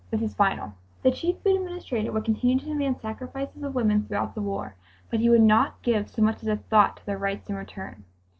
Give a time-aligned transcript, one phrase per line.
[0.09, 0.73] This is final."
[1.03, 4.73] The Chief Food Administrator would continue to demand sacrifices of women throughout the war,
[5.11, 8.03] but he would not give so much as a thought to their rights in return.